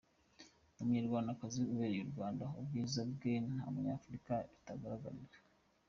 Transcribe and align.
Ni 0.71 0.77
umunyarwandakazi 0.81 1.59
ubereye 1.73 2.01
u 2.03 2.11
Rwanda, 2.13 2.43
ubwiza 2.59 3.01
bwe 3.11 3.33
nta 3.47 3.65
munyafurika 3.73 4.33
butagaragarira. 4.49 5.37